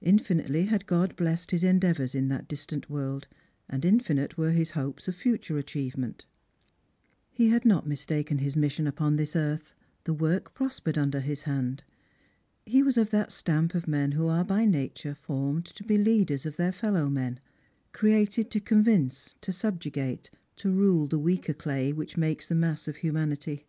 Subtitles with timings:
[0.00, 3.28] Infinitely had God blest his endeavours in that distant world,
[3.68, 6.24] and infinite were his hopes of future achievement.
[7.30, 11.84] He had not mistaken his mission upon this earth; tlie work prospered under his hand.
[12.66, 16.44] He was of that stamp of men who are by nature formed to be leaders
[16.44, 17.38] of their fellow men;
[17.92, 22.96] created to convince, to subjugate, to rule the weaker clay which makes the mass of
[22.96, 23.64] humanity.